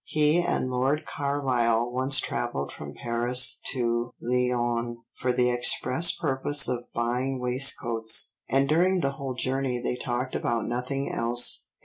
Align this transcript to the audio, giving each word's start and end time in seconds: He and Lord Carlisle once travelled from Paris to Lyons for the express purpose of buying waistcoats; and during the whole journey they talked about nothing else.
He 0.03 0.41
and 0.41 0.71
Lord 0.71 1.05
Carlisle 1.05 1.91
once 1.91 2.19
travelled 2.19 2.71
from 2.71 2.95
Paris 2.95 3.59
to 3.67 4.15
Lyons 4.19 4.97
for 5.13 5.31
the 5.31 5.51
express 5.51 6.11
purpose 6.11 6.67
of 6.67 6.91
buying 6.91 7.39
waistcoats; 7.39 8.35
and 8.49 8.67
during 8.67 9.01
the 9.01 9.11
whole 9.11 9.35
journey 9.35 9.79
they 9.79 9.95
talked 9.97 10.33
about 10.35 10.65
nothing 10.65 11.07
else. 11.13 11.67